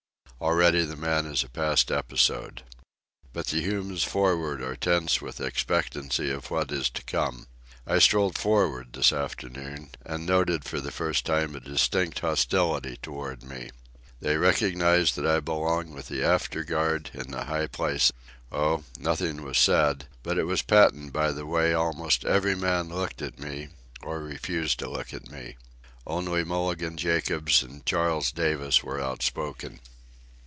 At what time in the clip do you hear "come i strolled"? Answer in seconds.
7.03-8.39